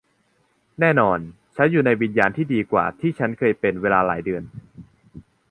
[0.79, 1.19] แน่นอน
[1.55, 4.43] ฉันอยู่ในวิญญาณที่ดีกว่าที่ฉันเคยเป็นเวลาหลายเดือน